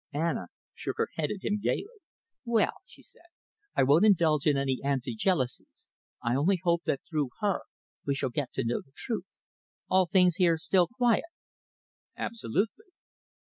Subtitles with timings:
[0.15, 2.01] Anna shook her head at him gaily.
[2.43, 3.27] "Well," she said,
[3.75, 5.89] "I won't indulge in any ante jealousies.
[6.23, 7.59] I only hope that through her
[8.03, 9.27] we shall get to know the truth.
[9.91, 11.25] Are things here still quiet?"
[12.17, 12.85] "Absolutely."